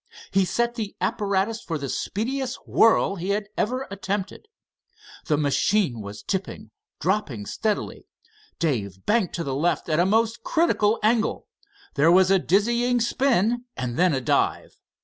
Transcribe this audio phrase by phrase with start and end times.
[0.31, 4.47] He set the apparatus for the speediest whirl he had ever attempted.
[5.27, 8.07] The machine was tipping, dropping steadily.
[8.57, 11.45] Dave banked to the left at a most critical angle.
[11.93, 14.73] There was a dizzying spin and then a dive.